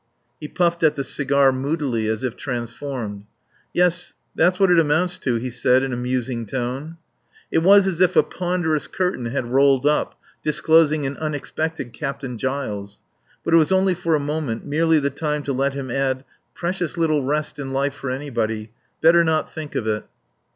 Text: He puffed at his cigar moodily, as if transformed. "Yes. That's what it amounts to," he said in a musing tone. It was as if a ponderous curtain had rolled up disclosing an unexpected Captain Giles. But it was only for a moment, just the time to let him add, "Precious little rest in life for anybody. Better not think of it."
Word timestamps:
He 0.39 0.47
puffed 0.47 0.81
at 0.81 0.97
his 0.97 1.09
cigar 1.09 1.51
moodily, 1.51 2.07
as 2.07 2.23
if 2.23 2.35
transformed. 2.35 3.25
"Yes. 3.71 4.15
That's 4.33 4.59
what 4.59 4.71
it 4.71 4.79
amounts 4.79 5.19
to," 5.19 5.35
he 5.35 5.51
said 5.51 5.83
in 5.83 5.93
a 5.93 5.95
musing 5.95 6.47
tone. 6.47 6.97
It 7.51 7.59
was 7.59 7.85
as 7.85 8.01
if 8.01 8.15
a 8.15 8.23
ponderous 8.23 8.87
curtain 8.87 9.27
had 9.27 9.51
rolled 9.51 9.85
up 9.85 10.19
disclosing 10.41 11.05
an 11.05 11.17
unexpected 11.17 11.93
Captain 11.93 12.39
Giles. 12.39 12.99
But 13.45 13.53
it 13.53 13.57
was 13.57 13.71
only 13.71 13.93
for 13.93 14.15
a 14.15 14.19
moment, 14.19 14.67
just 14.67 15.03
the 15.03 15.09
time 15.11 15.43
to 15.43 15.53
let 15.53 15.75
him 15.75 15.91
add, 15.91 16.25
"Precious 16.55 16.97
little 16.97 17.23
rest 17.23 17.59
in 17.59 17.71
life 17.71 17.93
for 17.93 18.09
anybody. 18.09 18.71
Better 19.01 19.23
not 19.23 19.53
think 19.53 19.75
of 19.75 19.85
it." 19.85 20.03